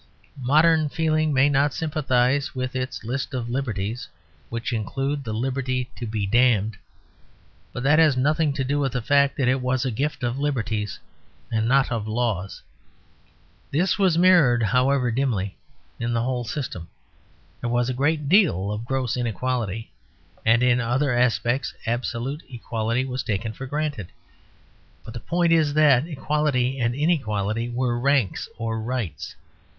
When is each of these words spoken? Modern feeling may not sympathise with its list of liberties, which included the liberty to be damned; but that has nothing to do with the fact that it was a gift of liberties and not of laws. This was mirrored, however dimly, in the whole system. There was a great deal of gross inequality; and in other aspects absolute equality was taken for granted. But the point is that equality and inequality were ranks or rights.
Modern 0.41 0.89
feeling 0.89 1.31
may 1.31 1.47
not 1.47 1.75
sympathise 1.75 2.55
with 2.55 2.75
its 2.75 3.03
list 3.03 3.35
of 3.35 3.51
liberties, 3.51 4.07
which 4.49 4.73
included 4.73 5.23
the 5.23 5.31
liberty 5.31 5.91
to 5.95 6.07
be 6.07 6.25
damned; 6.25 6.75
but 7.71 7.83
that 7.83 7.99
has 7.99 8.17
nothing 8.17 8.51
to 8.53 8.63
do 8.63 8.79
with 8.79 8.93
the 8.93 9.01
fact 9.03 9.37
that 9.37 9.47
it 9.47 9.61
was 9.61 9.85
a 9.85 9.91
gift 9.91 10.23
of 10.23 10.39
liberties 10.39 10.97
and 11.51 11.67
not 11.67 11.91
of 11.91 12.07
laws. 12.07 12.63
This 13.69 13.99
was 13.99 14.17
mirrored, 14.17 14.63
however 14.63 15.11
dimly, 15.11 15.55
in 15.99 16.13
the 16.13 16.23
whole 16.23 16.45
system. 16.45 16.87
There 17.61 17.69
was 17.69 17.87
a 17.87 17.93
great 17.93 18.27
deal 18.27 18.71
of 18.71 18.85
gross 18.85 19.15
inequality; 19.15 19.91
and 20.43 20.63
in 20.63 20.81
other 20.81 21.11
aspects 21.15 21.75
absolute 21.85 22.41
equality 22.49 23.05
was 23.05 23.21
taken 23.21 23.53
for 23.53 23.67
granted. 23.67 24.07
But 25.03 25.13
the 25.13 25.19
point 25.19 25.53
is 25.53 25.75
that 25.75 26.07
equality 26.07 26.79
and 26.79 26.95
inequality 26.95 27.69
were 27.69 27.99
ranks 27.99 28.49
or 28.57 28.79
rights. 28.81 29.35